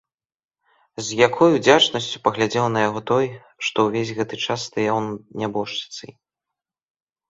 З 1.09 1.17
якой 1.27 1.49
удзячнасцю 1.57 2.17
паглядзеў 2.25 2.65
на 2.77 2.87
яго 2.87 3.05
той, 3.13 3.25
што 3.69 3.77
ўвесь 3.91 4.15
гэты 4.23 4.35
час 4.49 4.59
стаяў 4.73 4.95
над 5.09 5.23
нябожчыцай! 5.43 6.11